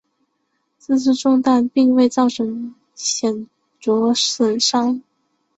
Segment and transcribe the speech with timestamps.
[0.79, 3.45] 这次中弹并未造成显
[3.79, 5.03] 着损伤。